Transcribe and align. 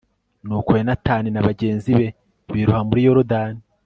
nuko 0.45 0.69
yonatani 0.77 1.29
na 1.31 1.45
bagenzi 1.47 1.89
be 1.97 2.07
biroha 2.53 2.81
muri 2.89 3.01
yorudani 3.07 3.61